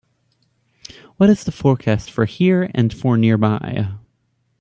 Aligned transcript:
what 1.17 1.29
is 1.29 1.43
the 1.43 1.51
forecast 1.51 2.09
for 2.09 2.25
here 2.25 2.71
and 2.73 2.91
for 2.91 3.17
nearby 3.19 3.93